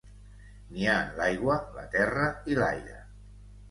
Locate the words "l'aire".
2.65-3.03